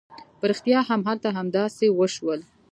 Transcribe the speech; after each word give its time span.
په 0.39 0.45
رښتيا 0.51 0.79
هم 0.89 1.01
هلته 1.09 1.27
همداسې 1.37 1.85
وشول. 1.99 2.39